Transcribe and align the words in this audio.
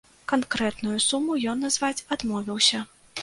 Канкрэтную 0.31 0.95
суму 1.07 1.37
ён 1.53 1.61
назваць 1.65 2.05
адмовіўся. 2.17 2.83